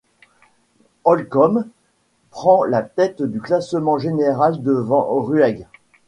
[1.03, 1.67] Holcomb
[2.31, 5.67] prend la tête du classement général devant Rüegg.